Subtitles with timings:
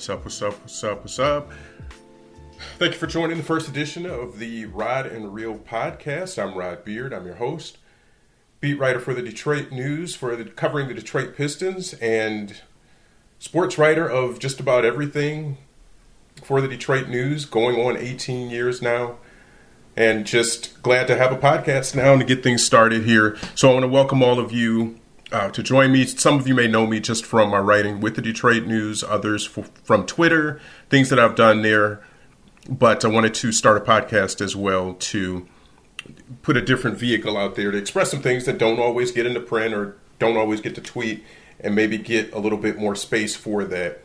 [0.00, 1.52] What's up, what's up, what's up, what's up?
[2.78, 6.42] Thank you for joining the first edition of the Rod and Reel podcast.
[6.42, 7.76] I'm Rod Beard, I'm your host,
[8.60, 12.62] beat writer for the Detroit News, for the, covering the Detroit Pistons, and
[13.38, 15.58] sports writer of just about everything
[16.42, 19.18] for the Detroit News, going on 18 years now.
[19.98, 23.36] And just glad to have a podcast now and to get things started here.
[23.54, 24.98] So I want to welcome all of you
[25.32, 26.04] uh, to join me.
[26.06, 29.46] Some of you may know me just from my writing with the Detroit News, others
[29.46, 32.02] from Twitter, things that I've done there.
[32.68, 35.48] But I wanted to start a podcast as well to
[36.42, 39.40] put a different vehicle out there to express some things that don't always get into
[39.40, 41.24] print or don't always get to tweet
[41.60, 44.02] and maybe get a little bit more space for that.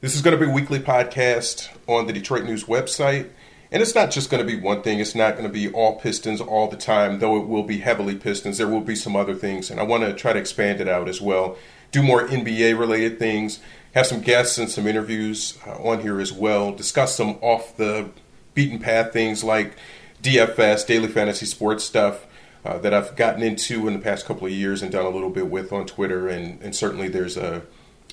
[0.00, 3.30] This is going to be a weekly podcast on the Detroit News website.
[3.72, 4.98] And it's not just going to be one thing.
[4.98, 8.16] It's not going to be all Pistons all the time, though it will be heavily
[8.16, 8.58] Pistons.
[8.58, 9.70] There will be some other things.
[9.70, 11.56] And I want to try to expand it out as well.
[11.92, 13.60] Do more NBA related things.
[13.94, 16.72] Have some guests and some interviews uh, on here as well.
[16.72, 18.10] Discuss some off the
[18.54, 19.76] beaten path things like
[20.22, 22.26] DFS, daily fantasy sports stuff.
[22.62, 25.30] Uh, that I've gotten into in the past couple of years and done a little
[25.30, 27.62] bit with on Twitter, and, and certainly there's a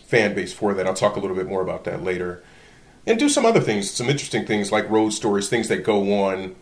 [0.06, 0.88] fan base for that.
[0.88, 2.42] I'll talk a little bit more about that later
[3.08, 6.56] and do some other things, some interesting things like road stories, things that go on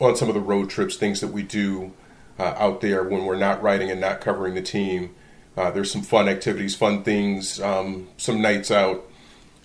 [0.00, 1.92] on some of the road trips, things that we do
[2.38, 5.14] uh, out there when we're not writing and not covering the team.
[5.56, 9.08] Uh, there's some fun activities, fun things, um, some nights out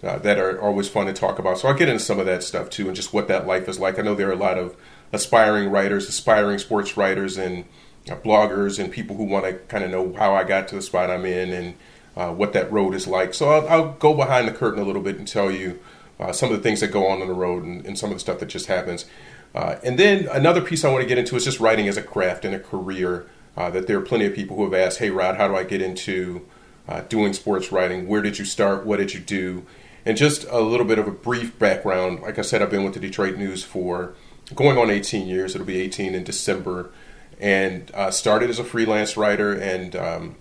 [0.03, 1.57] uh, that are always fun to talk about.
[1.57, 3.79] So I'll get into some of that stuff too, and just what that life is
[3.79, 3.97] like.
[3.97, 4.75] I know there are a lot of
[5.11, 7.65] aspiring writers, aspiring sports writers, and
[8.11, 10.81] uh, bloggers, and people who want to kind of know how I got to the
[10.81, 11.75] spot I'm in and
[12.15, 13.33] uh, what that road is like.
[13.33, 15.79] So I'll, I'll, go behind the curtain a little bit and tell you
[16.19, 18.15] uh, some of the things that go on on the road and, and some of
[18.15, 19.05] the stuff that just happens.
[19.53, 22.03] Uh, and then another piece I want to get into is just writing as a
[22.03, 23.27] craft and a career.
[23.55, 25.63] Uh, that there are plenty of people who have asked, "Hey, Rod, how do I
[25.63, 26.45] get into
[26.87, 28.07] uh, doing sports writing?
[28.07, 28.85] Where did you start?
[28.85, 29.65] What did you do?"
[30.05, 32.21] And just a little bit of a brief background.
[32.21, 34.13] Like I said, I've been with the Detroit News for
[34.53, 35.55] going on 18 years.
[35.55, 36.91] It'll be 18 in December,
[37.39, 39.53] and uh, started as a freelance writer.
[39.53, 40.35] And um,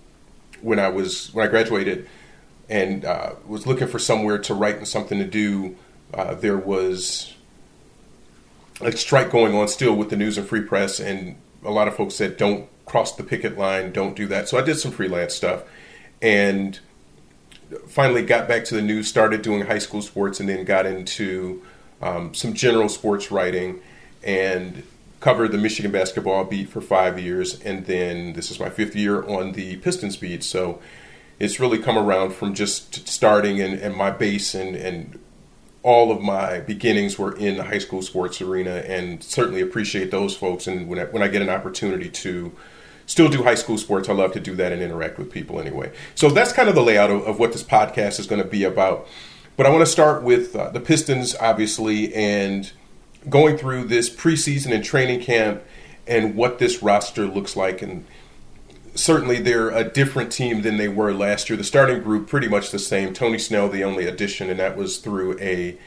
[0.61, 2.07] when I was when I graduated,
[2.69, 5.75] and uh, was looking for somewhere to write and something to do.
[6.13, 7.33] Uh, there was
[8.81, 11.95] a strike going on still with the news and free press, and a lot of
[11.95, 15.33] folks said, "Don't cross the picket line, don't do that." So I did some freelance
[15.33, 15.63] stuff,
[16.21, 16.79] and
[17.87, 19.07] finally got back to the news.
[19.07, 21.63] Started doing high school sports, and then got into
[22.01, 23.81] um, some general sports writing,
[24.23, 24.83] and
[25.19, 29.23] covered the Michigan basketball beat for five years, and then this is my fifth year
[29.23, 30.43] on the Pistons beat.
[30.43, 30.79] So
[31.39, 35.19] it's really come around from just starting and, and my base and, and
[35.83, 40.35] all of my beginnings were in the high school sports arena and certainly appreciate those
[40.35, 40.67] folks.
[40.67, 42.51] And when I, when I get an opportunity to
[43.05, 45.91] still do high school sports, I love to do that and interact with people anyway.
[46.15, 48.63] So that's kind of the layout of, of what this podcast is going to be
[48.63, 49.07] about.
[49.55, 52.71] But I want to start with uh, the Pistons, obviously, and
[53.29, 55.63] going through this preseason and training camp
[56.05, 57.81] and what this roster looks like.
[57.81, 58.05] And
[58.97, 61.57] certainly they're a different team than they were last year.
[61.57, 63.13] The starting group pretty much the same.
[63.13, 65.77] Tony Snell the only addition, and that was through a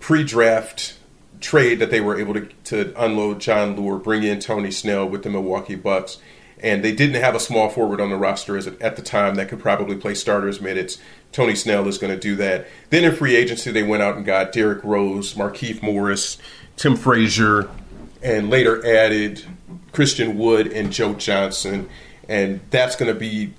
[0.00, 0.94] pre-draft
[1.40, 5.22] trade that they were able to, to unload John Leuer, bring in Tony Snell with
[5.22, 6.18] the Milwaukee Bucks.
[6.60, 9.48] And they didn't have a small forward on the roster as, at the time that
[9.48, 10.98] could probably play starters minutes.
[11.32, 12.68] Tony Snell is going to do that.
[12.90, 16.38] Then in free agency, they went out and got Derrick Rose, Markieff Morris,
[16.76, 17.68] Tim Frazier,
[18.22, 19.44] and later added
[19.90, 21.88] Christian Wood and Joe Johnson
[22.28, 23.54] and that's going to be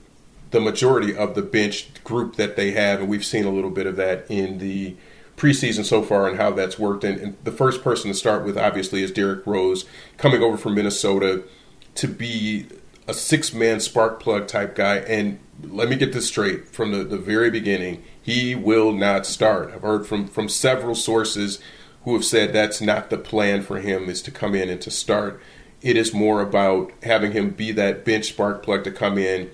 [0.52, 3.88] the majority of the bench group that they have, and we've seen a little bit
[3.88, 4.96] of that in the
[5.36, 7.04] preseason so far and how that's worked.
[7.04, 9.86] And, and the first person to start with, obviously, is Derrick Rose,
[10.18, 11.44] coming over from Minnesota
[11.96, 12.68] to be
[13.08, 14.98] a six man spark plug type guy.
[14.98, 19.72] And let me get this straight from the, the very beginning he will not start.
[19.74, 21.60] I've heard from, from several sources
[22.06, 24.92] who have said that's not the plan for him, is to come in and to
[24.92, 25.42] start.
[25.84, 29.52] It is more about having him be that bench spark plug to come in,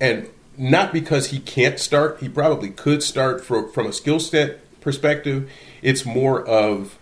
[0.00, 2.20] and not because he can't start.
[2.20, 5.50] He probably could start for, from a skill set perspective.
[5.80, 6.98] It's more of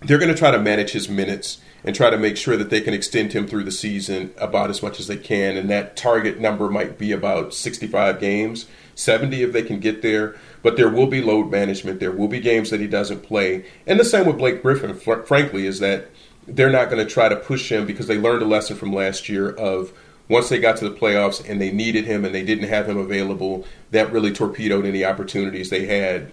[0.00, 2.80] they're going to try to manage his minutes and try to make sure that they
[2.80, 5.56] can extend him through the season about as much as they can.
[5.56, 8.66] And that target number might be about 65 games,
[8.96, 10.36] 70 if they can get there.
[10.62, 12.00] But there will be load management.
[12.00, 13.66] There will be games that he doesn't play.
[13.86, 16.08] And the same with Blake Griffin, fr- frankly, is that
[16.46, 19.28] they're not going to try to push him because they learned a lesson from last
[19.28, 19.92] year of
[20.28, 22.96] once they got to the playoffs and they needed him and they didn't have him
[22.96, 26.28] available, that really torpedoed any opportunities they had,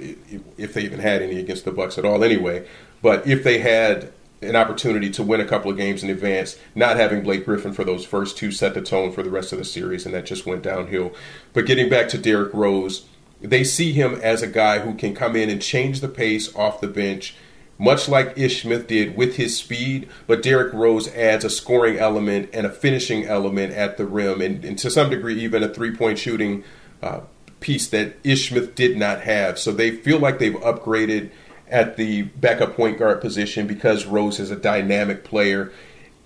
[0.58, 2.24] if they even had any against the Bucks at all.
[2.24, 2.68] Anyway,
[3.02, 4.12] but if they had
[4.42, 7.84] an opportunity to win a couple of games in advance, not having Blake Griffin for
[7.84, 10.46] those first two set the tone for the rest of the series, and that just
[10.46, 11.14] went downhill.
[11.54, 13.06] But getting back to Derrick Rose,
[13.44, 16.80] They see him as a guy who can come in and change the pace off
[16.80, 17.36] the bench,
[17.78, 20.08] much like Ish Smith did with his speed.
[20.28, 24.64] But Derrick Rose adds a scoring element and a finishing element at the rim, and,
[24.64, 26.64] and to some degree, even a three point shooting
[27.02, 27.22] uh,
[27.60, 29.58] piece that Ish Smith did not have.
[29.58, 31.32] So they feel like they've upgraded
[31.70, 35.72] at the backup point guard position because Rose is a dynamic player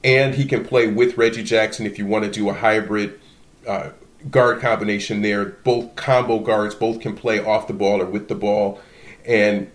[0.04, 3.20] and he can play with Reggie Jackson if you want to do a hybrid
[3.68, 3.90] uh,
[4.30, 5.46] guard combination there.
[5.46, 8.80] Both combo guards, both can play off the ball or with the ball.
[9.26, 9.72] And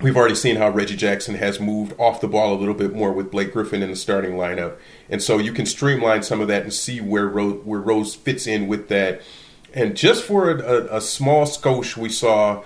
[0.00, 3.12] we've already seen how Reggie Jackson has moved off the ball a little bit more
[3.12, 4.76] with Blake Griffin in the starting lineup.
[5.08, 8.46] And so you can streamline some of that and see where Rose, where Rose fits
[8.46, 9.20] in with that.
[9.74, 12.62] And just for a, a small skosh, we saw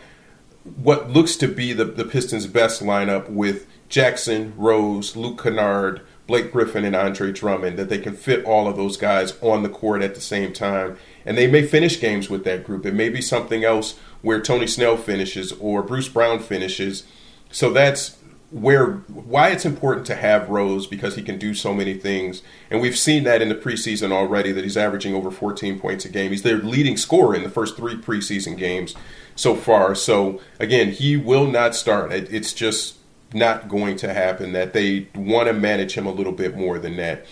[0.76, 6.52] what looks to be the, the Pistons' best lineup with Jackson, Rose, Luke Kennard, Blake
[6.52, 10.02] Griffin, and Andre Drummond, that they can fit all of those guys on the court
[10.02, 10.96] at the same time.
[11.26, 12.86] And they may finish games with that group.
[12.86, 17.04] It may be something else where Tony Snell finishes or Bruce Brown finishes.
[17.52, 18.18] So that's
[18.50, 22.42] where why it's important to have Rose because he can do so many things.
[22.70, 26.10] And we've seen that in the preseason already that he's averaging over 14 points a
[26.10, 26.32] game.
[26.32, 28.94] He's their leading scorer in the first 3 preseason games
[29.36, 29.94] so far.
[29.94, 32.12] So again, he will not start.
[32.12, 32.96] It's just
[33.32, 34.52] not going to happen.
[34.52, 37.24] That they want to manage him a little bit more than that.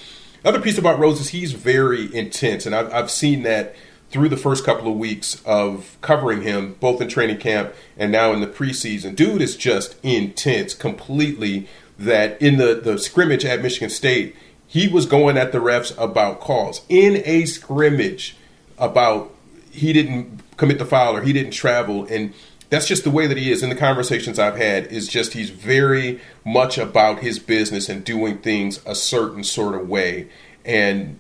[0.42, 3.76] Other piece about Rose is he's very intense, and I've, I've seen that
[4.10, 8.32] through the first couple of weeks of covering him, both in training camp and now
[8.32, 9.14] in the preseason.
[9.14, 11.68] Dude is just intense completely.
[11.98, 14.34] That in the, the scrimmage at Michigan State,
[14.66, 18.36] he was going at the refs about calls in a scrimmage
[18.78, 19.34] about
[19.70, 22.32] he didn't commit the foul or he didn't travel and
[22.70, 25.50] that's just the way that he is in the conversations I've had is just he's
[25.50, 30.28] very much about his business and doing things a certain sort of way.
[30.64, 31.18] And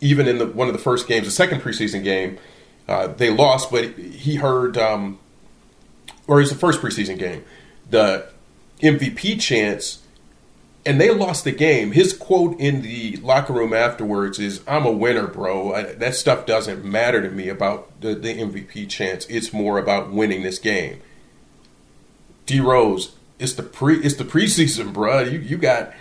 [0.00, 2.38] even in the one of the first games, the second preseason game,
[2.88, 5.18] uh, they lost, but he heard, um,
[6.26, 7.44] or it was the first preseason game,
[7.90, 8.28] the
[8.82, 10.02] MVP chance
[10.86, 11.90] and they lost the game.
[11.90, 15.74] His quote in the locker room afterwards is, "I'm a winner, bro.
[15.74, 19.26] I, that stuff doesn't matter to me about the, the MVP chance.
[19.26, 21.00] It's more about winning this game."
[22.46, 25.20] D Rose, it's the pre, it's the preseason, bro.
[25.20, 25.92] You you got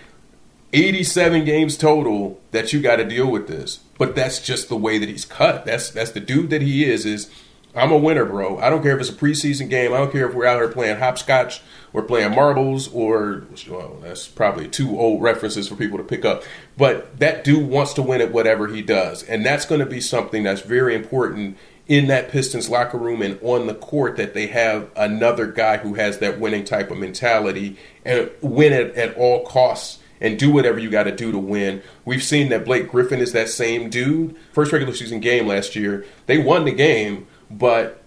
[0.74, 3.80] 87 games total that you got to deal with this.
[3.98, 5.66] But that's just the way that he's cut.
[5.66, 7.06] That's that's the dude that he is.
[7.06, 7.32] Is
[7.76, 8.58] I'm a winner, bro.
[8.60, 9.94] I don't care if it's a preseason game.
[9.94, 14.28] I don't care if we're out here playing hopscotch or playing marbles or, well, that's
[14.28, 16.44] probably two old references for people to pick up.
[16.78, 19.24] But that dude wants to win at whatever he does.
[19.24, 23.38] And that's going to be something that's very important in that Pistons locker room and
[23.42, 27.78] on the court that they have another guy who has that winning type of mentality
[28.06, 31.82] and win it at all costs and do whatever you got to do to win.
[32.06, 34.36] We've seen that Blake Griffin is that same dude.
[34.52, 38.02] First regular season game last year, they won the game but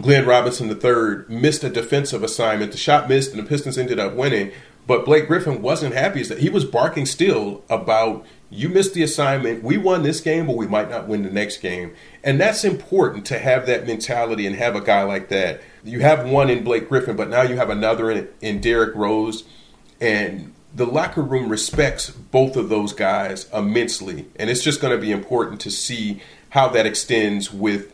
[0.00, 2.72] Glenn Robinson III missed a defensive assignment.
[2.72, 4.52] The shot missed, and the Pistons ended up winning.
[4.86, 6.24] But Blake Griffin wasn't happy.
[6.24, 9.62] He was barking still about you missed the assignment.
[9.62, 11.94] We won this game, but we might not win the next game.
[12.24, 15.60] And that's important to have that mentality and have a guy like that.
[15.84, 19.44] You have one in Blake Griffin, but now you have another in, in Derrick Rose.
[20.00, 24.26] And the locker room respects both of those guys immensely.
[24.36, 27.92] And it's just going to be important to see how that extends with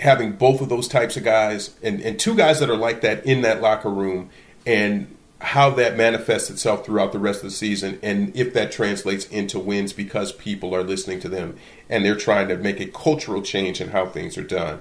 [0.00, 3.24] having both of those types of guys and, and two guys that are like that
[3.24, 4.30] in that locker room
[4.66, 9.26] and how that manifests itself throughout the rest of the season and if that translates
[9.26, 11.56] into wins because people are listening to them
[11.88, 14.80] and they're trying to make a cultural change in how things are done.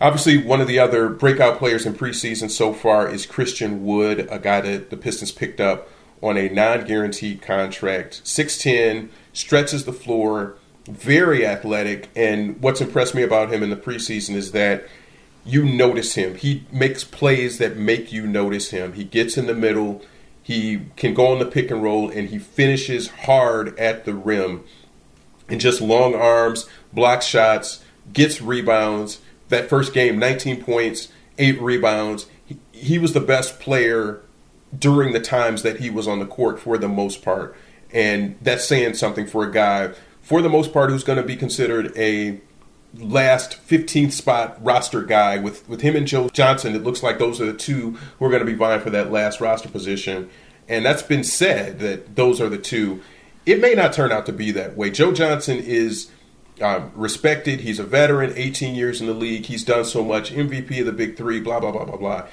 [0.00, 4.38] Obviously, one of the other breakout players in preseason so far is Christian Wood, a
[4.38, 5.88] guy that the Pistons picked up
[6.22, 8.22] on a non guaranteed contract.
[8.24, 12.08] 6'10, stretches the floor, very athletic.
[12.14, 14.86] And what's impressed me about him in the preseason is that
[15.44, 16.36] you notice him.
[16.36, 18.92] He makes plays that make you notice him.
[18.92, 20.02] He gets in the middle.
[20.42, 24.64] He can go on the pick and roll, and he finishes hard at the rim.
[25.48, 29.20] And just long arms, block shots, gets rebounds.
[29.48, 32.26] That first game, 19 points, eight rebounds.
[32.44, 34.22] He, he was the best player
[34.76, 37.56] during the times that he was on the court for the most part.
[37.92, 41.36] And that's saying something for a guy for the most part, who's going to be
[41.36, 42.40] considered a
[42.94, 46.74] last 15th spot roster guy with, with him and Joe Johnson.
[46.74, 49.10] It looks like those are the two who are going to be vying for that
[49.10, 50.30] last roster position.
[50.68, 53.02] And that's been said that those are the two.
[53.44, 54.90] It may not turn out to be that way.
[54.90, 56.08] Joe Johnson is
[56.60, 57.60] um, respected.
[57.60, 59.46] He's a veteran, 18 years in the league.
[59.46, 60.30] He's done so much.
[60.30, 62.26] MVP of the Big Three, blah, blah, blah, blah, blah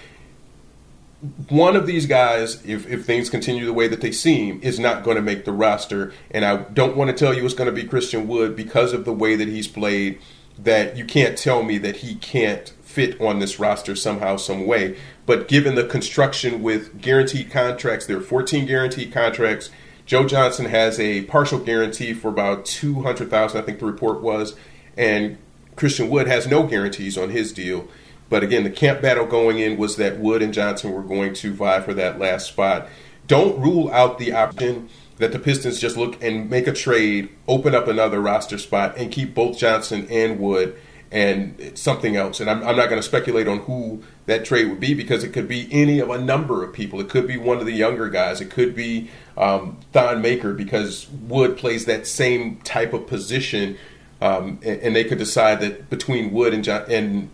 [1.50, 5.04] one of these guys, if, if things continue the way that they seem, is not
[5.04, 6.14] going to make the roster.
[6.32, 9.04] And I don't want to tell you it's going to be Christian Wood because of
[9.04, 10.20] the way that he's played.
[10.58, 14.98] That you can't tell me that he can't fit on this roster somehow, some way.
[15.26, 19.70] But given the construction with guaranteed contracts, there are 14 guaranteed contracts.
[20.06, 24.56] Joe Johnson has a partial guarantee for about 200,000, I think the report was,
[24.98, 25.38] and
[25.76, 27.88] Christian Wood has no guarantees on his deal.
[28.30, 31.54] But again, the camp battle going in was that Wood and Johnson were going to
[31.54, 32.88] vie for that last spot.
[33.28, 37.76] Don't rule out the option that the Pistons just look and make a trade, open
[37.76, 40.80] up another roster spot, and keep both Johnson and Wood
[41.12, 42.40] and something else.
[42.40, 45.34] And I'm, I'm not going to speculate on who that trade would be because it
[45.34, 47.00] could be any of a number of people.
[47.00, 48.42] It could be one of the younger guys.
[48.42, 53.78] It could be um, Thon Maker because Wood plays that same type of position.
[54.22, 57.30] Um, and, and, they could decide that between Wood and, John, and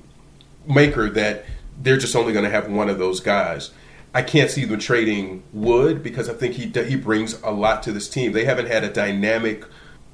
[0.68, 1.46] Maker that
[1.82, 3.72] they're just only going to have one of those guys.
[4.14, 7.92] I can't see them trading Wood because I think he he brings a lot to
[7.92, 8.32] this team.
[8.32, 9.66] They haven't had a dynamic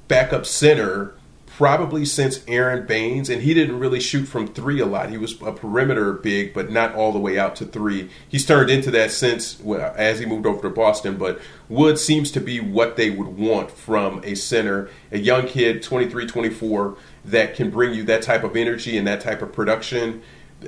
[0.08, 1.14] backup center
[1.56, 5.10] probably since Aron Baynes, and he didn't really shoot from three a lot.
[5.10, 8.08] He was a perimeter big, but not all the way out to three.
[8.28, 11.18] He's turned into that since well, as he moved over to Boston.
[11.18, 15.82] But Wood seems to be what they would want from a center, a young kid,
[15.82, 20.22] 23, 24, that can bring you that type of energy and that type of production.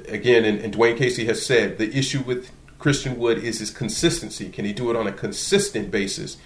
[0.08, 4.50] Again, and, and Dwane Casey has said the issue with Christian Wood is his consistency.
[4.50, 6.36] Can he do it on a consistent basis?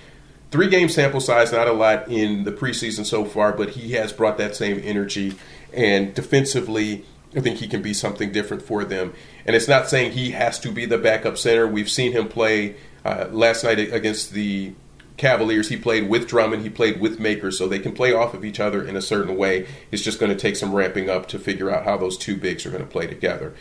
[0.50, 4.12] Three game sample size, not a lot in the preseason so far, but he has
[4.12, 5.35] brought that same energy.
[5.73, 7.05] And defensively,
[7.37, 9.12] I think he can be something different for them.
[9.45, 11.67] And it's not saying he has to be the backup center.
[11.67, 14.73] We've seen him play uh, last night against the
[15.19, 15.69] Cavaliers.
[15.69, 18.61] He played with Drummond, he played with Maker, so they can play off of each
[18.61, 19.67] other in a certain way.
[19.93, 22.65] It's just going to take some ramping up to figure out how those two bigs
[22.65, 23.55] are going to play together.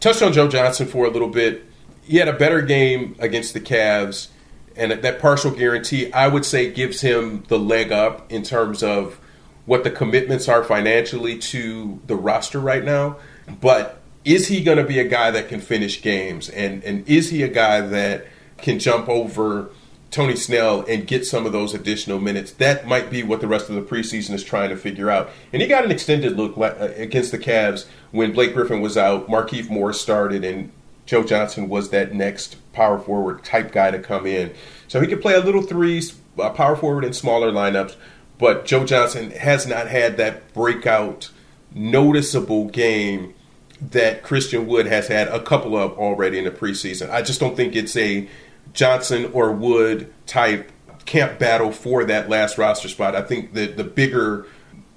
[0.00, 1.64] Touched on Joe Johnson for a little bit
[2.02, 4.28] he had a better game against the Cavs,
[4.76, 9.20] and that partial guarantee, I would say, gives him the leg up in terms of
[9.66, 13.16] what the commitments are financially to the roster right now.
[13.60, 17.30] But is he going to be a guy that can finish games, and and is
[17.30, 18.26] he a guy that
[18.58, 19.70] can jump over?
[20.12, 22.52] Tony Snell and get some of those additional minutes.
[22.52, 25.30] That might be what the rest of the preseason is trying to figure out.
[25.52, 29.26] And he got an extended look uh, against the Cavs when Blake Griffin was out.
[29.26, 30.70] Markieff Morris started, and
[31.06, 34.52] Joe Johnson was that next power forward type guy to come in.
[34.86, 37.96] So he could play a little threes, uh, power forward in smaller lineups,
[38.38, 41.30] but Joe Johnson has not had that breakout,
[41.74, 43.32] noticeable game
[43.80, 47.10] that Christian Wood has had a couple of already in the preseason.
[47.10, 48.28] I just don't think it's a
[48.72, 50.70] Johnson or Wood type
[51.04, 53.14] camp battle for that last roster spot.
[53.14, 54.46] I think that the bigger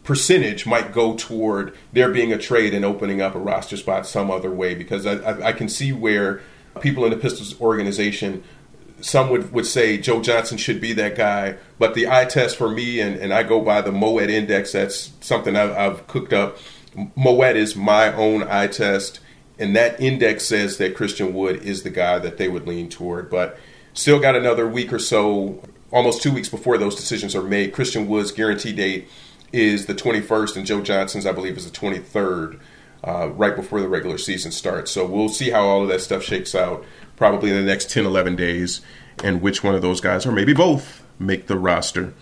[0.03, 4.29] percentage might go toward there being a trade and opening up a roster spot some
[4.29, 6.41] other way because I, I, I can see where
[6.79, 8.43] people in the Pistons organization
[9.01, 12.69] some would, would say Joe Johnson should be that guy, but the eye test for
[12.69, 16.57] me, and, and I go by the Moet index, that's something I've, I've cooked up.
[17.15, 19.19] Moet is my own eye test,
[19.57, 23.29] and that index says that Christian Wood is the guy that they would lean toward.
[23.29, 23.57] But
[23.93, 27.73] still got another week or so, almost two weeks before those decisions are made.
[27.73, 29.07] Christian Wood's guarantee date
[29.53, 32.59] is the 21st, and Joe Johnson's, I believe, is the 23rd,
[33.03, 34.91] uh, right before the regular season starts.
[34.91, 36.83] So we'll see how all of that stuff shakes out
[37.15, 38.81] probably in the next 10, 11 days,
[39.23, 42.13] and which one of those guys, or maybe both, make the roster.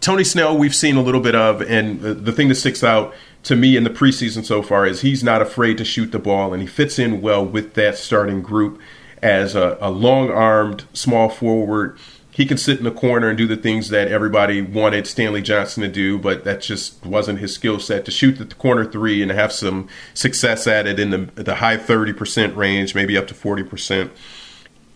[0.00, 3.14] Tony Snell, we've seen a little bit of, and the, the thing that sticks out
[3.44, 6.52] to me in the preseason so far is he's not afraid to shoot the ball,
[6.52, 8.80] and he fits in well with that starting group
[9.22, 11.98] as a, a long armed small forward
[12.32, 15.82] he can sit in the corner and do the things that everybody wanted Stanley Johnson
[15.82, 19.30] to do, but that just wasn't his skill set to shoot the corner three and
[19.30, 24.10] have some success at it in the, the high 30% range, maybe up to 40%.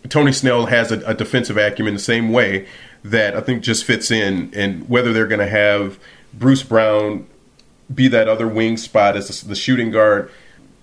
[0.08, 2.66] Tony Snell has a, a defensive acumen the same way
[3.04, 5.98] that I think just fits in, and whether they're going to have
[6.32, 7.26] Bruce Brown
[7.92, 10.30] be that other wing spot as the shooting guard,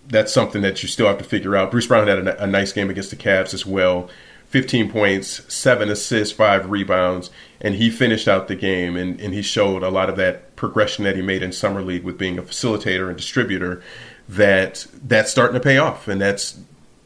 [0.08, 1.72] that's something that you still have to figure out.
[1.72, 4.10] Bruce Brown had a, a nice game against the Cavs as well.
[4.54, 8.96] 15 points, seven assists, five rebounds, and he finished out the game.
[8.96, 12.04] And, and he showed a lot of that progression that he made in summer league
[12.04, 13.82] with being a facilitator and distributor.
[14.30, 16.60] That that's starting to pay off, and that's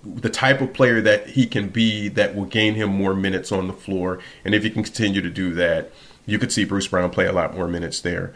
[0.03, 3.67] the type of player that he can be that will gain him more minutes on
[3.67, 4.19] the floor.
[4.45, 5.91] And if he can continue to do that,
[6.25, 8.33] you could see Bruce Brown play a lot more minutes there.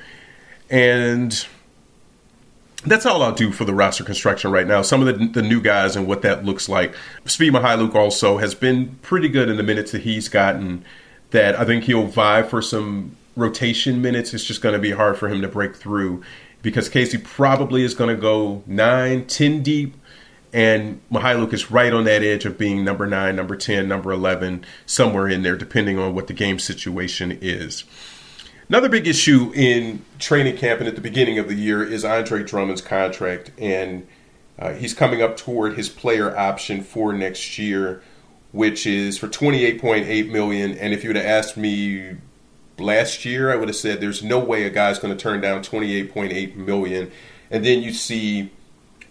[0.71, 1.45] And
[2.85, 4.81] that's all I'll do for the roster construction right now.
[4.81, 6.95] Some of the, the new guys and what that looks like.
[7.25, 10.83] Svi Mykhailiuk also has been pretty good in the minutes that he's gotten.
[11.31, 14.33] That I think he'll vie for some rotation minutes.
[14.33, 16.23] It's just going to be hard for him to break through
[16.61, 19.95] because Casey probably is going to go nine, ten deep,
[20.53, 24.65] and Mykhailiuk is right on that edge of being number nine, number ten, number eleven,
[24.85, 27.83] somewhere in there, depending on what the game situation is.
[28.71, 32.41] Another big issue in training camp and at the beginning of the year is Andre
[32.41, 33.51] Drummond's contract.
[33.57, 34.07] And
[34.57, 38.01] Uh, he's coming up toward his player option for next year,
[38.53, 40.77] which is for 28.8 million.
[40.77, 42.15] And if you would have asked me
[42.79, 45.63] last year, I would have said there's no way a guy's going to turn down
[45.63, 47.11] 28.8 million.
[47.49, 48.51] And then you see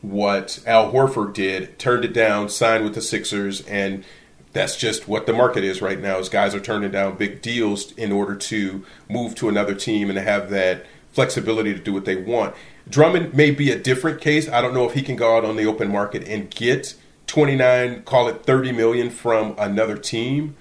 [0.00, 4.04] what Al Horford did, turned it down, signed with the Sixers, and
[4.52, 6.19] that's just what the market is right now.
[6.19, 10.19] Is guys are turning down big deals in order to move to another team and
[10.19, 12.54] have that flexibility to do what they want.
[12.88, 14.49] Drummond may be a different case.
[14.49, 16.95] I don't know if he can go out on the open market and get
[17.26, 20.57] 29, call it 30 million from another team.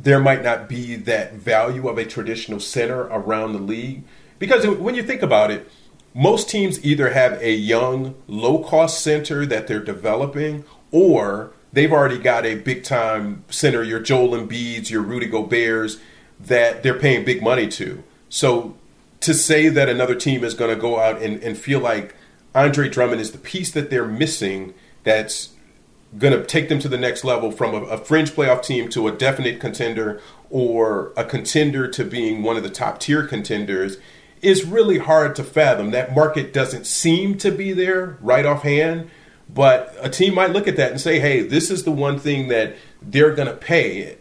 [0.00, 4.04] There might not be that value of a traditional center around the league
[4.38, 5.70] because when you think about it,
[6.14, 12.18] most teams either have a young, low cost center that they're developing or they've already
[12.18, 15.98] got a big time center, your Joel Embiid's, your Rudy Gobert's,
[16.40, 18.02] that they're paying big money to.
[18.30, 18.76] So
[19.20, 22.14] to say that another team is going to go out and, and feel like
[22.54, 24.72] Andre Drummond is the piece that they're missing
[25.04, 25.50] that's
[26.16, 29.06] going to take them to the next level from a, a, fringe playoff team to
[29.06, 33.98] a definite contender or a contender to being one of the top tier contenders
[34.40, 35.90] is really hard to fathom.
[35.90, 39.10] That market doesn't seem to be there right offhand,
[39.48, 42.48] but a team might look at that and say, "Hey, this is the one thing
[42.48, 44.16] that they're going to pay.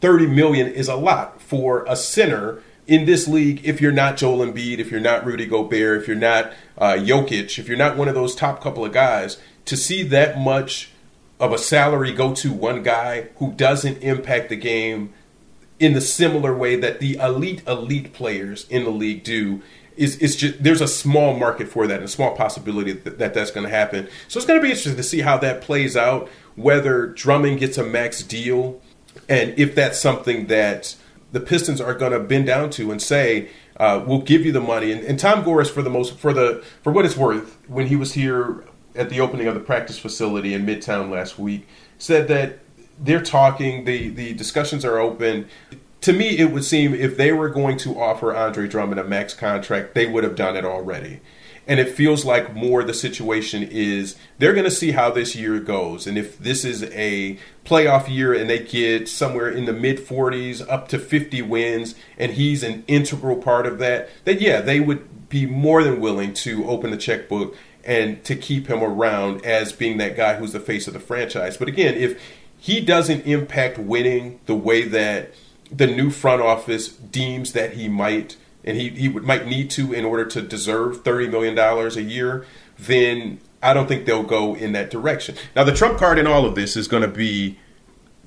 [0.00, 4.44] 30 million is a lot for a center in this league if you're not Joel
[4.44, 8.08] Embiid, if you're not Rudy Gobert, if you're not uh, Jokic, if you're not one
[8.08, 10.90] of those top couple of guys, to see that much
[11.38, 15.12] of a salary go to one guy who doesn't impact the game
[15.78, 19.62] in the similar way that the elite elite players in the league do
[20.00, 23.34] is is just there's a small market for that and a small possibility that, that
[23.34, 24.08] that's going to happen.
[24.28, 26.28] So it's going to be interesting to see how that plays out.
[26.56, 28.80] Whether Drummond gets a max deal,
[29.28, 30.96] and if that's something that
[31.32, 34.60] the Pistons are going to bend down to and say, uh, "We'll give you the
[34.60, 37.88] money." And, and Tom Gores, for the most for the for what it's worth, when
[37.88, 38.64] he was here
[38.96, 42.58] at the opening of the practice facility in Midtown last week, said that
[42.98, 43.84] they're talking.
[43.84, 45.46] the The discussions are open.
[46.02, 49.34] To me, it would seem if they were going to offer Andre Drummond a max
[49.34, 51.20] contract, they would have done it already.
[51.66, 55.60] And it feels like more the situation is they're going to see how this year
[55.60, 56.06] goes.
[56.06, 60.66] And if this is a playoff year and they get somewhere in the mid 40s
[60.68, 65.28] up to 50 wins and he's an integral part of that, then yeah, they would
[65.28, 69.98] be more than willing to open the checkbook and to keep him around as being
[69.98, 71.56] that guy who's the face of the franchise.
[71.56, 72.20] But again, if
[72.58, 75.32] he doesn't impact winning the way that
[75.70, 79.92] the new front office deems that he might and he, he would, might need to
[79.92, 82.44] in order to deserve $30 million a year,
[82.78, 85.36] then I don't think they'll go in that direction.
[85.56, 87.58] Now, the trump card in all of this is going to be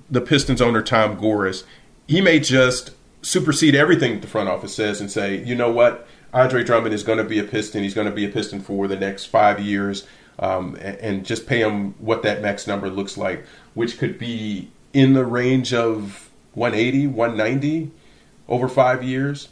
[0.10, 1.64] the Pistons owner, Tom Gores.
[2.08, 6.64] He may just supersede everything the front office says and say, you know what, Andre
[6.64, 7.84] Drummond is going to be a Piston.
[7.84, 10.06] He's going to be a Piston for the next five years,
[10.40, 14.72] um, and, and just pay him what that max number looks like, which could be
[14.94, 17.92] in the range of 180, 190
[18.48, 19.50] over five years.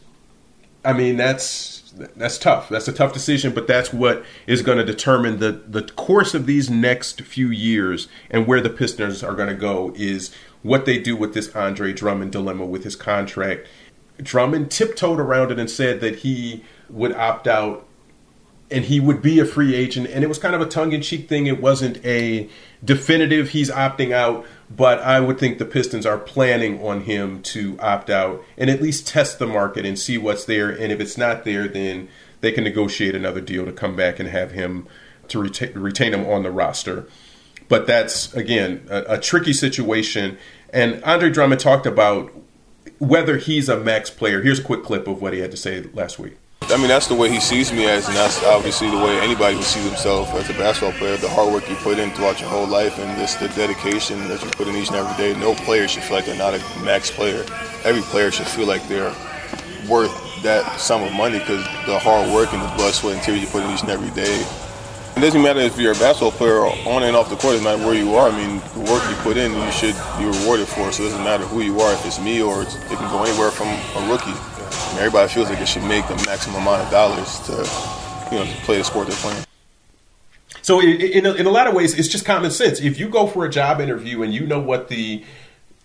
[0.83, 1.81] I mean, that's
[2.15, 2.69] that's tough.
[2.69, 6.45] That's a tough decision, but that's what is going to determine the the course of
[6.45, 10.33] these next few years and where the Pistons are going to go is
[10.63, 13.67] what they do with this Andre Drummond dilemma with his contract.
[14.21, 17.85] Drummond tiptoed around it and said that he would opt out
[18.69, 21.47] and he would be a free agent and it was kind of a tongue-in-cheek thing.
[21.47, 22.49] It wasn't a
[22.83, 27.77] definitive he's opting out, but I would think the Pistons are planning on him to
[27.79, 30.69] opt out and at least test the market and see what's there.
[30.69, 32.07] And if it's not there, then
[32.41, 34.87] they can negotiate another deal to come back and have him
[35.27, 37.07] to retain, retain him on the roster.
[37.67, 40.37] But that's again a, a tricky situation.
[40.73, 42.31] And Andre Drummond talked about
[42.99, 44.41] whether he's a max player.
[44.41, 46.37] Here's a quick clip of what he had to say last week.
[46.71, 49.57] I mean, that's the way he sees me as, and that's obviously the way anybody
[49.57, 51.17] would see themselves as a basketball player.
[51.17, 54.41] The hard work you put in throughout your whole life and just the dedication that
[54.41, 55.37] you put in each and every day.
[55.37, 57.43] No player should feel like they're not a max player.
[57.83, 59.13] Every player should feel like they're
[59.89, 63.41] worth that sum of money because the hard work and the blood, sweat, and tears
[63.41, 64.39] you put in each and every day.
[65.15, 67.55] It doesn't matter if you're a basketball player on and off the court.
[67.55, 68.29] It doesn't matter where you are.
[68.29, 70.91] I mean, the work you put in, you should be rewarded for.
[70.91, 71.93] So it doesn't matter who you are.
[71.93, 74.33] If it's me or it's, it can go anywhere from a rookie
[74.97, 77.51] everybody feels like it should make the maximum amount of dollars to,
[78.31, 79.43] you know, to play the sport they're playing.
[80.61, 82.79] So in a, in a lot of ways, it's just common sense.
[82.79, 85.23] If you go for a job interview and you know what the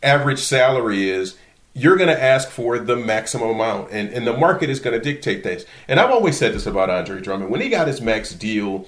[0.03, 1.37] average salary is,
[1.73, 5.03] you're going to ask for the maximum amount, and, and the market is going to
[5.03, 5.65] dictate this.
[5.89, 7.51] And I've always said this about Andre Drummond.
[7.51, 8.87] When he got his max deal,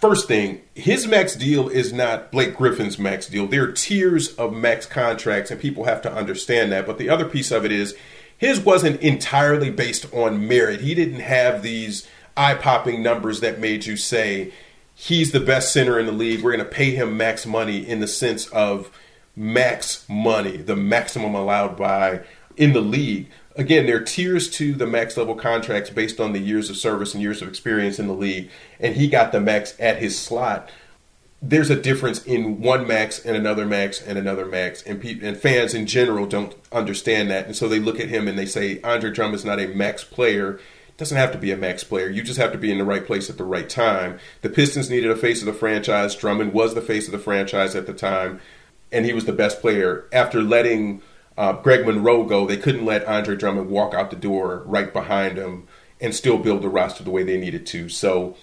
[0.00, 3.46] first thing, his max deal is not Blake Griffin's max deal.
[3.46, 6.86] There are tiers of max contracts, and people have to understand that.
[6.86, 7.96] But the other piece of it is
[8.38, 10.80] his wasn't entirely based on merit.
[10.80, 12.06] He didn't have these
[12.36, 14.52] eye popping numbers that made you say,
[14.94, 16.42] he's the best center in the league.
[16.42, 18.90] We're going to pay him max money in the sense of
[19.34, 22.22] max money, the maximum allowed by
[22.56, 23.28] in the league.
[23.56, 27.14] Again, there are tiers to the max level contracts based on the years of service
[27.14, 30.70] and years of experience in the league, and he got the max at his slot.
[31.40, 35.36] There's a difference in one max and another max and another max, and pe- and
[35.36, 38.80] fans in general don't understand that, and so they look at him and they say
[38.82, 40.60] Andre Drummond is not a max player
[40.96, 42.08] doesn't have to be a max player.
[42.08, 44.18] You just have to be in the right place at the right time.
[44.40, 46.14] The Pistons needed a face of the franchise.
[46.14, 48.40] Drummond was the face of the franchise at the time,
[48.90, 50.06] and he was the best player.
[50.12, 51.02] After letting
[51.36, 55.36] uh, Greg Monroe go, they couldn't let Andre Drummond walk out the door right behind
[55.36, 55.66] him
[56.00, 57.88] and still build the roster the way they needed to.
[57.88, 58.36] So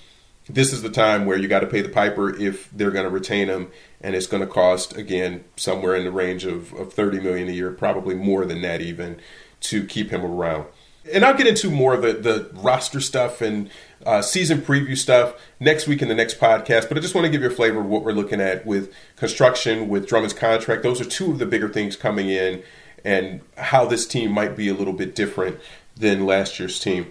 [0.49, 3.09] this is the time where you got to pay the piper if they're going to
[3.09, 7.19] retain him, and it's going to cost again somewhere in the range of, of 30
[7.19, 9.19] million a year, probably more than that even,
[9.61, 10.65] to keep him around.
[11.11, 13.69] And I'll get into more of the, the roster stuff and
[14.05, 16.87] uh, season preview stuff next week in the next podcast.
[16.87, 18.93] But I just want to give you a flavor of what we're looking at with
[19.15, 20.83] construction, with Drummond's contract.
[20.83, 22.63] Those are two of the bigger things coming in,
[23.03, 25.59] and how this team might be a little bit different
[25.95, 27.07] than last year's team.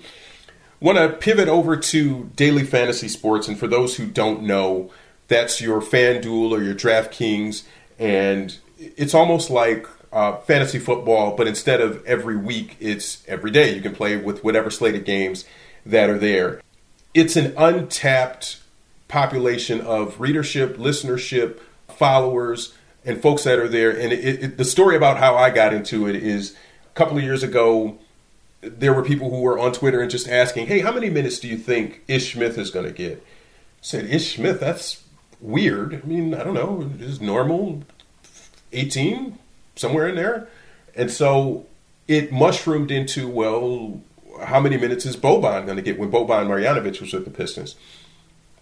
[0.81, 4.91] Want to pivot over to daily fantasy sports, and for those who don't know,
[5.29, 7.63] that's your FanDuel or your DraftKings,
[7.99, 13.75] and it's almost like uh, fantasy football, but instead of every week, it's every day.
[13.75, 15.45] You can play with whatever slated games
[15.87, 16.61] that are there.
[17.15, 18.61] It's an untapped
[19.09, 23.91] population of readership, listenership, followers, and folks that are there.
[23.91, 27.23] And it, it, the story about how I got into it is a couple of
[27.23, 27.99] years ago,
[28.61, 31.49] there were people who were on Twitter and just asking, "Hey, how many minutes do
[31.49, 33.23] you think Ish Smith is going to get?" I
[33.81, 35.03] said, "Ish Smith, that's
[35.43, 36.01] weird.
[36.03, 37.83] I mean, I don't know, is normal
[38.73, 39.39] 18,
[39.77, 40.49] somewhere in there.
[40.95, 41.67] And so
[42.09, 44.01] it mushroomed into, well,
[44.45, 47.75] how many minutes is Boban going to get when Boban Marjanovic was with the Pistons?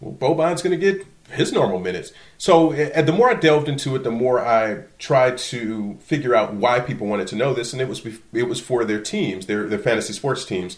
[0.00, 2.12] Well, Boban's going to get his normal minutes.
[2.38, 6.54] So and the more I delved into it, the more I tried to figure out
[6.54, 9.66] why people wanted to know this, and it was it was for their teams, their
[9.66, 10.76] their fantasy sports teams.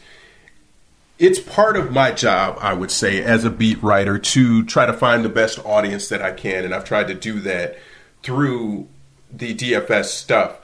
[1.18, 4.92] It's part of my job, I would say, as a beat writer, to try to
[4.92, 7.78] find the best audience that I can, and I've tried to do that
[8.22, 8.88] through
[9.30, 10.56] the DFS stuff.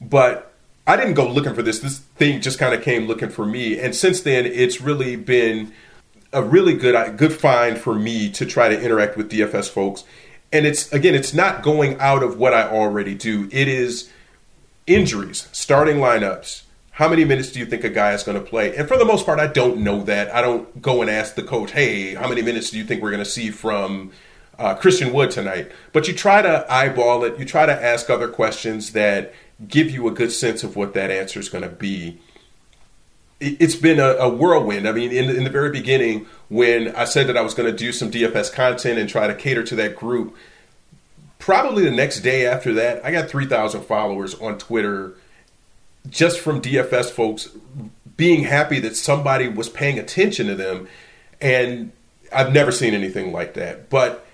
[0.00, 0.52] But
[0.86, 1.80] I didn't go looking for this.
[1.80, 3.78] This thing just kind of came looking for me.
[3.78, 5.72] And since then, it's really been
[6.36, 10.04] a really good good find for me to try to interact with DFS folks.
[10.52, 13.48] And it's again, it's not going out of what I already do.
[13.50, 14.10] It is
[14.86, 16.62] injuries, starting lineups.
[16.92, 18.74] How many minutes do you think a guy is going to play?
[18.74, 20.34] And for the most part, I don't know that.
[20.34, 23.10] I don't go and ask the coach, "Hey, how many minutes do you think we're
[23.10, 24.12] going to see from
[24.58, 25.70] uh, Christian Wood tonight.
[25.92, 27.38] But you try to eyeball it.
[27.38, 29.34] You try to ask other questions that
[29.66, 32.20] give you a good sense of what that answer is going to be.
[33.38, 34.88] It's been a, a whirlwind.
[34.88, 37.76] I mean, in, in the very beginning, when I said that I was going to
[37.76, 40.34] do some DFS content and try to cater to that group,
[41.38, 45.14] probably the next day after that, I got 3,000 followers on Twitter
[46.08, 47.50] just from DFS folks
[48.16, 50.88] being happy that somebody was paying attention to them.
[51.40, 51.92] And
[52.32, 53.90] I've never seen anything like that.
[53.90, 54.26] But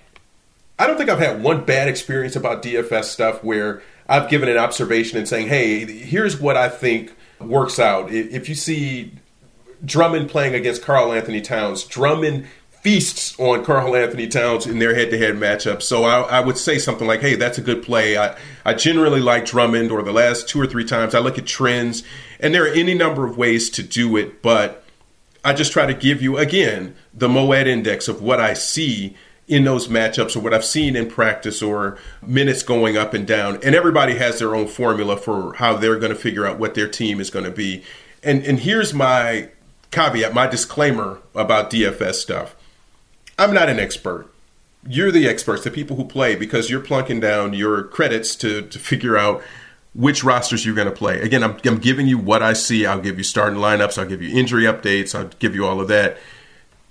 [0.79, 4.59] I don't think I've had one bad experience about DFS stuff where I've given an
[4.59, 7.13] observation and saying, hey, here's what I think
[7.45, 8.11] works out.
[8.11, 9.13] If you see
[9.85, 12.47] Drummond playing against Karl-Anthony Towns, Drummond
[12.83, 15.83] feasts on Karl-Anthony Towns in their head-to-head matchup.
[15.83, 19.21] So I, I, would say something like, "Hey, that's a good play." I, I generally
[19.21, 22.03] like Drummond, or the last two or three times I look at trends,
[22.41, 24.43] and there are any number of ways to do it.
[24.43, 24.83] But
[25.45, 29.17] I just try to give you again the Moed index of what I see
[29.53, 33.59] in those matchups or what I've seen in practice or minutes going up and down.
[33.63, 36.89] And everybody has their own formula for how they're going to figure out what their
[36.89, 37.85] team is going to be.
[38.23, 39.51] And and here's my
[39.91, 42.57] caveat, my disclaimer about DFS stuff.
[43.39, 44.27] I'm not an expert.
[44.89, 48.79] You're the experts, the people who play, because you're plunking down your credits to, to
[48.79, 49.43] figure out
[49.95, 51.21] which rosters you're going to play.
[51.21, 52.87] Again, I'm, I'm giving you what I see.
[52.87, 53.99] I'll give you starting lineups.
[53.99, 55.15] I'll give you injury updates.
[55.15, 56.17] I'll give you all of that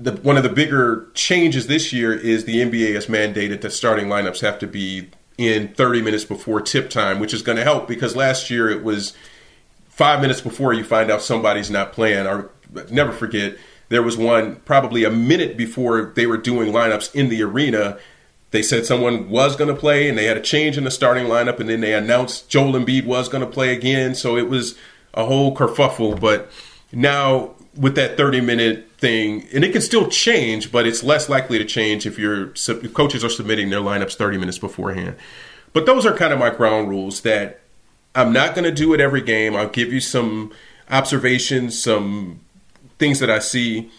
[0.01, 4.07] the, one of the bigger changes this year is the NBA has mandated that starting
[4.07, 7.87] lineups have to be in 30 minutes before tip time, which is going to help
[7.87, 9.13] because last year it was
[9.89, 12.25] five minutes before you find out somebody's not playing.
[12.25, 12.49] Or
[12.89, 13.57] never forget,
[13.89, 17.99] there was one probably a minute before they were doing lineups in the arena.
[18.49, 21.27] They said someone was going to play, and they had a change in the starting
[21.27, 24.15] lineup, and then they announced Joel Embiid was going to play again.
[24.15, 24.77] So it was
[25.13, 26.19] a whole kerfuffle.
[26.19, 26.51] But
[26.91, 31.57] now with that 30 minute thing, and it can still change, but it's less likely
[31.57, 32.47] to change if your
[32.93, 35.15] coaches are submitting their lineups 30 minutes beforehand.
[35.73, 37.62] But those are kind of my ground rules that
[38.13, 39.55] I'm not going to do it every game.
[39.55, 40.51] I'll give you some
[40.89, 42.41] observations, some
[42.99, 43.89] things that I see.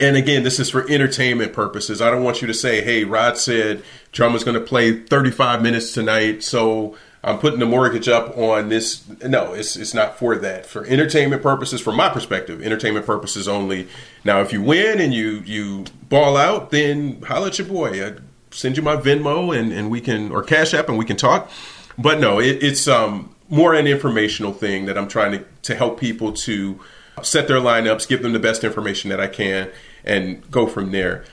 [0.00, 2.00] and again, this is for entertainment purposes.
[2.00, 5.92] I don't want you to say, "Hey, Rod said Drummond's going to play 35 minutes
[5.92, 10.66] tonight, so I'm putting the mortgage up on this." No, it's it's not for that.
[10.66, 13.88] For entertainment purposes, from my perspective, entertainment purposes only.
[14.24, 18.04] Now, if you win and you you ball out, then holla at your boy.
[18.04, 18.14] I
[18.50, 21.50] send you my Venmo and and we can or Cash App and we can talk.
[21.98, 26.00] But no, it, it's um more an informational thing that I'm trying to to help
[26.00, 26.80] people to
[27.22, 29.70] set their lineups, give them the best information that I can,
[30.04, 31.24] and go from there.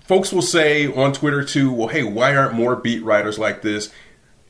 [0.00, 3.90] Folks will say on Twitter too, well, hey, why aren't more beat writers like this?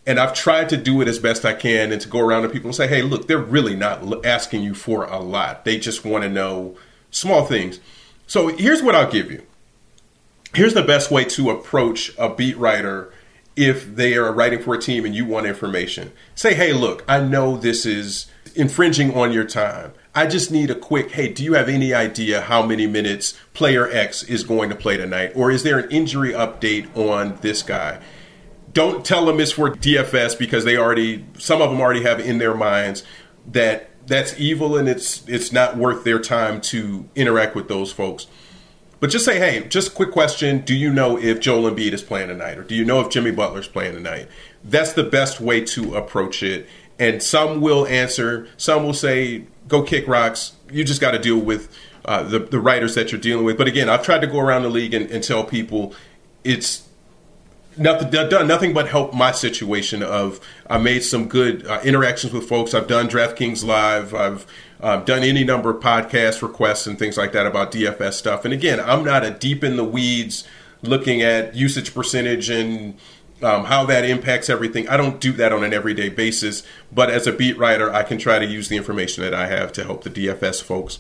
[0.06, 2.48] And I've tried to do it as best I can and to go around to
[2.50, 5.64] people and say, hey, look, they're really not asking you for a lot.
[5.64, 6.76] They just want to know
[7.10, 7.80] small things.
[8.26, 9.42] So here's what I'll give you.
[10.54, 13.12] Here's the best way to approach a beat writer
[13.56, 16.12] if they are writing for a team and you want information.
[16.34, 19.92] Say, hey, look, I know this is infringing on your time.
[20.14, 23.88] I just need a quick, hey, do you have any idea how many minutes player
[23.90, 25.32] X is going to play tonight?
[25.34, 28.00] Or is there an injury update on this guy?
[28.74, 32.38] Don't tell them it's for DFS because they already, some of them already have in
[32.38, 33.02] their minds
[33.46, 38.26] that that's evil and it's it's not worth their time to interact with those folks.
[39.00, 40.60] But just say, hey, just quick question.
[40.60, 42.58] Do you know if Joel Embiid is playing tonight?
[42.58, 44.28] Or do you know if Jimmy Butler's playing tonight?
[44.62, 46.66] That's the best way to approach it.
[46.98, 50.52] And some will answer, some will say, go kick rocks.
[50.70, 53.58] You just got to deal with uh, the, the writers that you're dealing with.
[53.58, 55.94] But again, I've tried to go around the league and, and tell people
[56.44, 56.88] it's
[57.76, 62.48] nothing done nothing but help my situation of I made some good uh, interactions with
[62.48, 62.74] folks.
[62.74, 64.14] I've done DraftKings Live.
[64.14, 64.46] I've
[64.80, 68.44] uh, done any number of podcast requests and things like that about DFS stuff.
[68.44, 70.46] And again, I'm not a deep in the weeds
[70.82, 72.98] looking at usage percentage and
[73.42, 74.88] um, how that impacts everything.
[74.88, 78.18] I don't do that on an everyday basis, but as a beat writer, I can
[78.18, 80.98] try to use the information that I have to help the DFS folks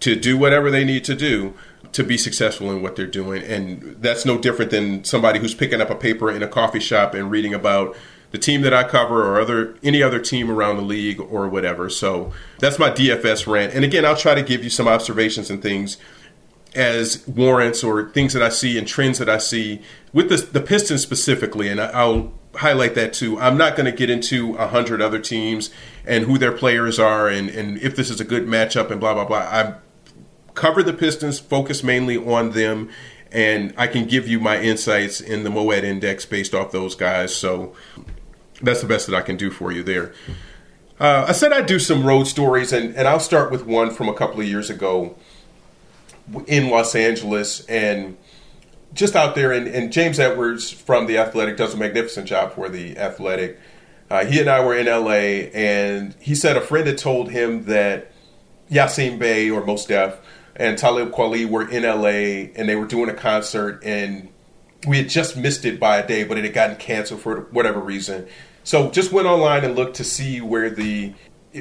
[0.00, 1.54] to do whatever they need to do
[1.92, 3.42] to be successful in what they're doing.
[3.42, 7.14] And that's no different than somebody who's picking up a paper in a coffee shop
[7.14, 7.96] and reading about
[8.30, 11.88] the team that I cover or other any other team around the league or whatever.
[11.88, 13.74] So that's my DFS rant.
[13.74, 15.96] And again, I'll try to give you some observations and things
[16.74, 19.80] as warrants or things that I see and trends that I see
[20.12, 21.68] with the, the Pistons specifically.
[21.68, 23.38] And I, will highlight that too.
[23.38, 25.70] I'm not going to get into a hundred other teams
[26.04, 29.14] and who their players are and, and if this is a good matchup and blah
[29.14, 29.38] blah blah.
[29.38, 29.74] I
[30.58, 32.90] cover the Pistons, focus mainly on them,
[33.30, 37.34] and I can give you my insights in the Moet Index based off those guys.
[37.34, 37.74] So
[38.60, 40.12] that's the best that I can do for you there.
[40.98, 44.08] Uh, I said I'd do some road stories, and, and I'll start with one from
[44.08, 45.16] a couple of years ago
[46.46, 48.16] in Los Angeles and
[48.94, 49.52] just out there.
[49.52, 53.60] And, and James Edwards from The Athletic does a magnificent job for The Athletic.
[54.10, 57.66] Uh, he and I were in LA, and he said a friend had told him
[57.66, 58.10] that
[58.70, 60.18] Yasin Bey or Mos Def
[60.58, 64.28] and Talib Kweli were in LA, and they were doing a concert, and
[64.86, 67.80] we had just missed it by a day, but it had gotten canceled for whatever
[67.80, 68.26] reason.
[68.64, 71.14] So just went online and looked to see where the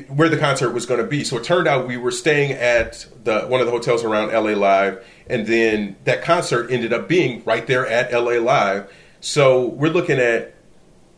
[0.10, 1.24] where the concert was going to be.
[1.24, 4.52] So it turned out we were staying at the one of the hotels around LA
[4.52, 8.92] Live, and then that concert ended up being right there at LA Live.
[9.22, 10.56] So we're looking at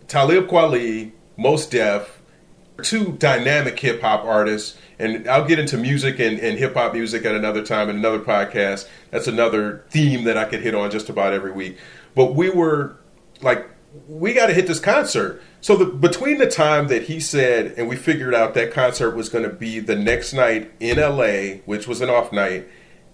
[0.07, 2.21] Talib Kweli, Mos Def,
[2.83, 7.25] two dynamic hip hop artists, and I'll get into music and, and hip hop music
[7.25, 8.87] at another time in another podcast.
[9.11, 11.77] That's another theme that I could hit on just about every week.
[12.15, 12.97] But we were
[13.41, 13.69] like,
[14.07, 15.41] we got to hit this concert.
[15.61, 19.29] So the, between the time that he said and we figured out that concert was
[19.29, 22.67] going to be the next night in LA, which was an off night,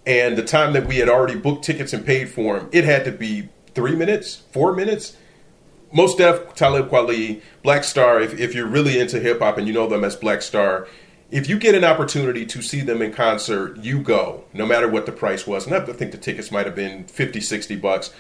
[0.06, 3.06] and the time that we had already booked tickets and paid for them, it had
[3.06, 5.18] to be three minutes, four minutes.
[5.92, 8.20] Mos Def, Talib Kweli, Black Star.
[8.20, 10.88] If, if you're really into hip hop and you know them as Black Star,
[11.32, 15.06] if you get an opportunity to see them in concert, you go, no matter what
[15.06, 15.66] the price was.
[15.66, 18.14] And I think the tickets might have been 50, 60 bucks.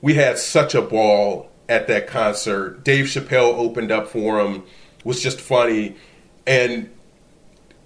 [0.00, 2.84] We had such a ball at that concert.
[2.84, 4.62] Dave Chappelle opened up for him,
[5.04, 5.96] was just funny.
[6.46, 6.90] And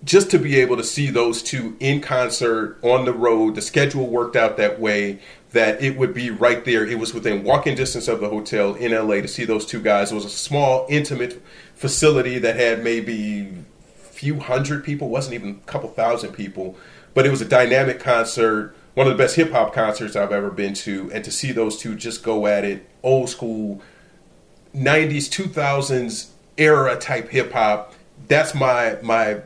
[0.05, 4.07] just to be able to see those two in concert on the road, the schedule
[4.07, 5.21] worked out that way
[5.53, 6.87] that it would be right there.
[6.87, 10.13] It was within walking distance of the hotel in LA to see those two guys.
[10.13, 11.43] It was a small, intimate
[11.75, 13.53] facility that had maybe
[14.23, 16.77] few hundred people, wasn't even a couple thousand people,
[17.13, 20.51] but it was a dynamic concert one of the best hip hop concerts I've ever
[20.51, 23.81] been to, and to see those two just go at it, old school,
[24.75, 27.95] '90s, 2000s era type hip hop.
[28.29, 29.41] That's my my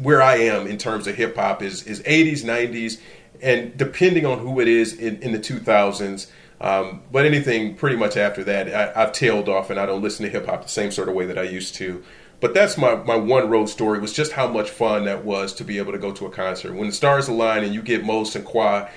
[0.00, 3.00] where I am in terms of hip hop is is 80s, 90s,
[3.42, 6.28] and depending on who it is in, in the 2000s.
[6.60, 10.24] Um, but anything pretty much after that, I, I've tailed off, and I don't listen
[10.24, 12.02] to hip hop the same sort of way that I used to.
[12.44, 15.64] But that's my, my one road story was just how much fun that was to
[15.64, 16.74] be able to go to a concert.
[16.74, 18.90] When the stars align and you get Mos and Qua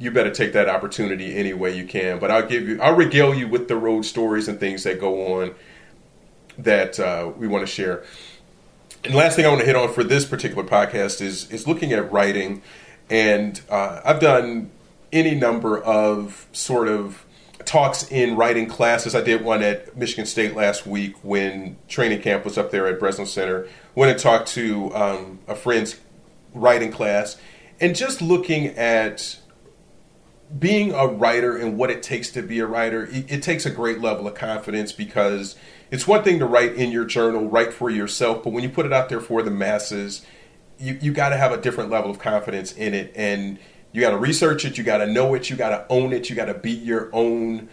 [0.00, 2.18] you better take that opportunity any way you can.
[2.18, 5.40] But I'll give you, I'll regale you with the road stories and things that go
[5.40, 5.54] on
[6.58, 8.02] that uh, we want to share.
[9.04, 11.92] And last thing I want to hit on for this particular podcast is is looking
[11.92, 12.62] at writing,
[13.08, 14.72] and uh, I've done
[15.12, 17.24] any number of sort of
[17.72, 19.14] talks in writing classes.
[19.14, 23.00] I did one at Michigan State last week when training camp was up there at
[23.00, 23.66] Breslin Center.
[23.94, 25.98] Went and talked to um, a friend's
[26.52, 27.38] writing class,
[27.80, 29.38] and just looking at
[30.58, 33.70] being a writer and what it takes to be a writer, it, it, takes a
[33.70, 35.56] great level of confidence because
[35.90, 38.84] it's one thing to write in your journal, write for yourself, but when you put
[38.84, 40.26] it out there for the masses,
[40.78, 43.12] you, you got to have a different level of confidence in it.
[43.16, 43.58] And
[43.92, 46.28] you got to research it, you got to know it, you got to own it,
[46.30, 47.68] you got to be your own,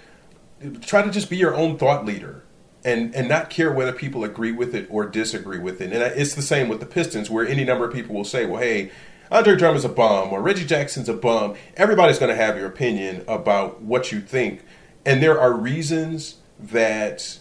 [0.82, 2.44] try to just be your own thought leader.
[2.82, 5.92] And, and not care whether people agree with it or disagree with it.
[5.92, 8.62] And it's the same with the Pistons, where any number of people will say, well,
[8.62, 8.90] hey,
[9.30, 11.56] Andre Drummond's a bum or Reggie Jackson's a bum.
[11.76, 14.64] Everybody's going to have your opinion about what you think.
[15.06, 17.40] And there are reasons that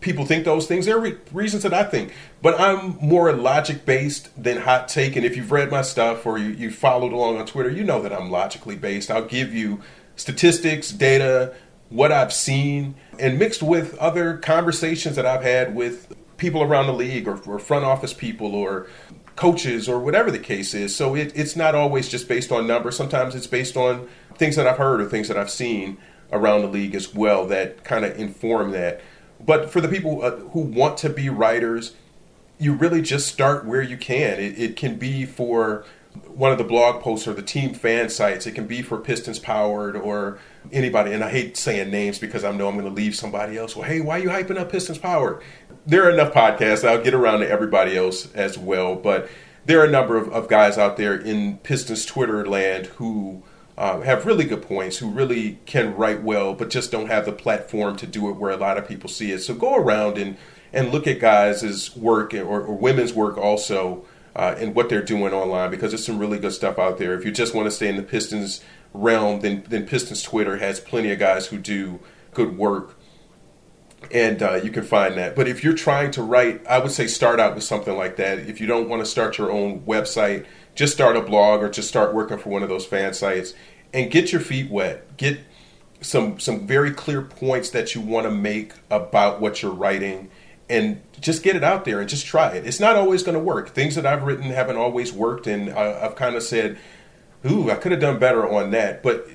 [0.00, 0.86] people think those things.
[0.86, 5.16] There are re- reasons that I think, but I'm more logic based than hot take.
[5.16, 8.02] And if you've read my stuff or you, you followed along on Twitter, you know
[8.02, 9.10] that I'm logically based.
[9.10, 9.80] I'll give you
[10.16, 11.54] statistics, data,
[11.88, 16.94] what I've seen, and mixed with other conversations that I've had with people around the
[16.94, 18.86] league or, or front office people or
[19.36, 20.94] coaches or whatever the case is.
[20.94, 22.96] So it, it's not always just based on numbers.
[22.96, 25.98] Sometimes it's based on things that I've heard or things that I've seen
[26.32, 29.00] around the league as well that kind of inform that.
[29.44, 31.94] But for the people uh, who want to be writers,
[32.58, 34.38] you really just start where you can.
[34.38, 35.84] It, it can be for
[36.26, 38.46] one of the blog posts or the team fan sites.
[38.46, 40.38] It can be for Pistons Powered or
[40.72, 41.12] anybody.
[41.12, 43.76] And I hate saying names because I know I'm going to leave somebody else.
[43.76, 45.42] Well, hey, why are you hyping up Pistons Powered?
[45.86, 46.86] There are enough podcasts.
[46.86, 48.96] I'll get around to everybody else as well.
[48.96, 49.28] But
[49.64, 53.42] there are a number of, of guys out there in Pistons Twitter land who
[53.80, 57.32] uh, have really good points, who really can write well, but just don't have the
[57.32, 59.38] platform to do it where a lot of people see it.
[59.38, 60.36] So go around and
[60.70, 64.04] and look at guys' work or, or women's work also
[64.36, 67.14] uh, and what they're doing online because there's some really good stuff out there.
[67.14, 68.62] If you just want to stay in the Pistons
[68.92, 72.00] realm, then then Pistons Twitter has plenty of guys who do
[72.34, 72.96] good work.
[74.12, 75.34] And uh, you can find that.
[75.34, 78.40] But if you're trying to write, I would say start out with something like that.
[78.40, 81.88] If you don't want to start your own website, just start a blog or just
[81.88, 83.54] start working for one of those fan sites
[83.92, 85.16] and get your feet wet.
[85.16, 85.40] Get
[86.00, 90.30] some some very clear points that you want to make about what you're writing
[90.68, 92.66] and just get it out there and just try it.
[92.66, 93.70] It's not always going to work.
[93.70, 96.78] Things that I've written haven't always worked and I, I've kind of said,
[97.48, 99.28] "Ooh, I could have done better on that." But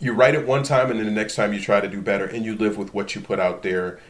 [0.00, 2.24] you write it one time and then the next time you try to do better
[2.24, 4.00] and you live with what you put out there.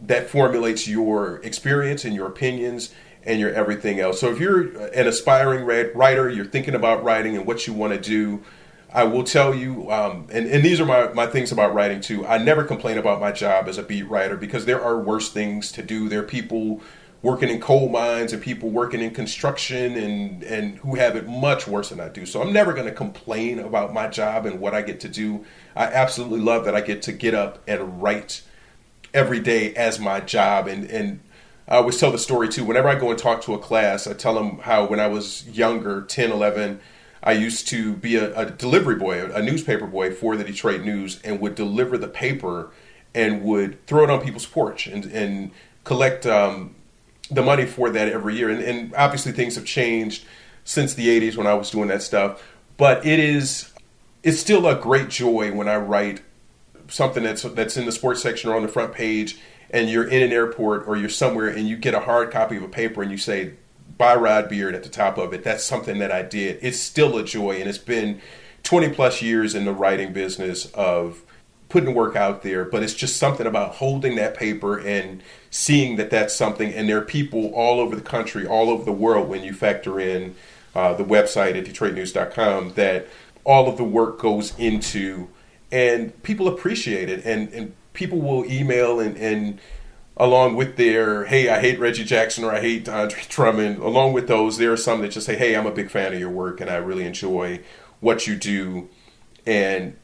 [0.00, 2.94] That formulates your experience and your opinions
[3.28, 4.18] and your everything else.
[4.18, 5.64] So if you're an aspiring
[5.94, 8.42] writer, you're thinking about writing and what you want to do,
[8.90, 12.26] I will tell you, um, and, and these are my, my things about writing too.
[12.26, 15.70] I never complain about my job as a beat writer because there are worse things
[15.72, 16.08] to do.
[16.08, 16.80] There are people
[17.20, 21.66] working in coal mines and people working in construction and, and who have it much
[21.66, 22.24] worse than I do.
[22.24, 25.44] So I'm never going to complain about my job and what I get to do.
[25.76, 28.42] I absolutely love that I get to get up and write
[29.12, 30.66] every day as my job.
[30.66, 31.20] And, and
[31.68, 32.64] I always tell the story too.
[32.64, 35.46] Whenever I go and talk to a class, I tell them how when I was
[35.48, 36.80] younger, 10, 11,
[37.22, 40.82] I used to be a, a delivery boy, a, a, newspaper boy for the Detroit
[40.82, 42.70] News, and would deliver the paper
[43.14, 45.50] and would throw it on people's porch and, and
[45.84, 46.74] collect um,
[47.30, 48.48] the money for that every year.
[48.48, 50.24] And, and obviously, things have changed
[50.64, 52.42] since the 80s when I was doing that stuff.
[52.78, 53.72] But it is
[54.22, 56.22] it's still a great joy when I write
[56.88, 59.38] something that's that's in the sports section or on the front page,
[59.70, 62.62] and you're in an airport or you're somewhere and you get a hard copy of
[62.62, 63.54] a paper and you say
[63.98, 65.42] by Rod Beard at the top of it.
[65.42, 66.58] That's something that I did.
[66.62, 68.20] It's still a joy, and it's been
[68.62, 71.22] 20 plus years in the writing business of
[71.68, 76.10] putting work out there, but it's just something about holding that paper and seeing that
[76.10, 76.72] that's something.
[76.72, 80.00] And there are people all over the country, all over the world, when you factor
[80.00, 80.34] in
[80.74, 83.08] uh, the website at DetroitNews.com, that
[83.44, 85.28] all of the work goes into,
[85.70, 89.58] and people appreciate it, and and people will email and and
[90.16, 94.28] along with their hey i hate reggie jackson or i hate andre drummond along with
[94.28, 96.60] those there are some that just say hey i'm a big fan of your work
[96.60, 97.60] and i really enjoy
[97.98, 98.88] what you do
[99.44, 99.96] and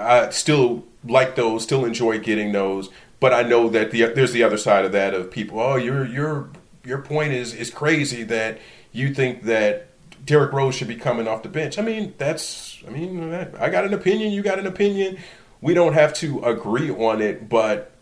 [0.00, 2.88] i still like those still enjoy getting those
[3.20, 6.06] but i know that the, there's the other side of that of people oh your
[6.06, 6.48] your
[6.84, 8.58] your point is is crazy that
[8.92, 9.88] you think that
[10.24, 11.80] Derrick Rose should be coming off the bench.
[11.80, 15.18] I mean, that's I mean, I got an opinion, you got an opinion.
[15.62, 17.92] We don't have to agree on it, but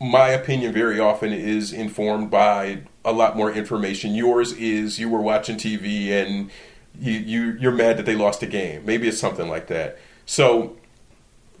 [0.00, 4.14] my opinion very often is informed by a lot more information.
[4.14, 6.50] Yours is you were watching TV and
[6.98, 8.86] you, you you're mad that they lost a game.
[8.86, 9.98] Maybe it's something like that.
[10.26, 10.76] So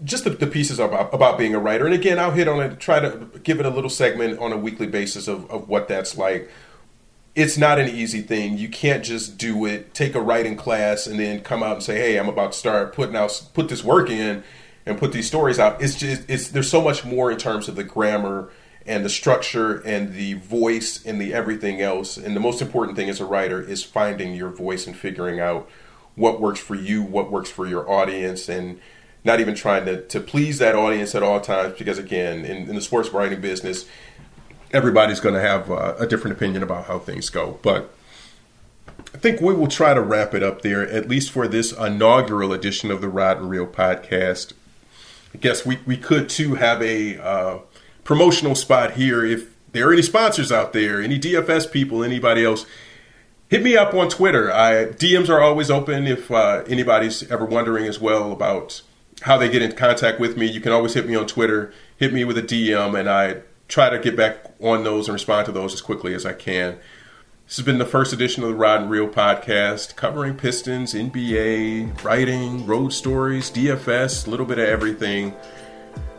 [0.04, 1.86] just the, the pieces about, about being a writer.
[1.86, 4.56] And again, I'll hit on it, try to give it a little segment on a
[4.56, 6.48] weekly basis of, of what that's like.
[7.34, 8.58] It's not an easy thing.
[8.58, 11.96] You can't just do it, take a writing class, and then come out and say,
[11.96, 14.42] "Hey, I'm about to start putting out put this work in
[14.86, 17.76] and put these stories out." It's just it's there's so much more in terms of
[17.76, 18.50] the grammar
[18.86, 22.16] and the structure and the voice and the everything else.
[22.16, 25.68] And the most important thing as a writer is finding your voice and figuring out
[26.14, 28.80] what works for you, what works for your audience, and
[29.26, 32.74] not even trying to, to please that audience at all times because again in, in
[32.76, 33.84] the sports writing business
[34.72, 37.92] everybody's going to have uh, a different opinion about how things go but
[39.12, 42.52] i think we will try to wrap it up there at least for this inaugural
[42.52, 44.52] edition of the rod and reel podcast
[45.36, 47.58] i guess we, we could too have a uh,
[48.04, 52.64] promotional spot here if there are any sponsors out there any dfs people anybody else.
[53.48, 54.50] Hit me up on twitter.
[54.52, 58.80] I, dms are always open if uh, anybody's ever wondering as well about
[59.22, 62.12] how they get in contact with me, you can always hit me on Twitter, hit
[62.12, 65.52] me with a DM, and I try to get back on those and respond to
[65.52, 66.78] those as quickly as I can.
[67.46, 72.02] This has been the first edition of the Rod and Reel podcast, covering Pistons, NBA,
[72.02, 75.32] writing, road stories, DFS, a little bit of everything.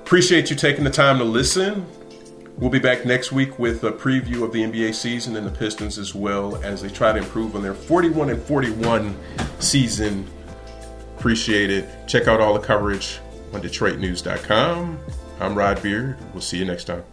[0.01, 1.85] Appreciate you taking the time to listen.
[2.57, 5.99] We'll be back next week with a preview of the NBA season and the Pistons
[5.99, 9.15] as well as they try to improve on their 41 and 41
[9.59, 10.27] season
[11.17, 11.89] Appreciate it.
[12.07, 13.19] Check out all the coverage
[13.51, 14.99] on DetroitNews.com.
[15.39, 16.17] I'm Rod Beard.
[16.31, 17.03] We'll see you next time.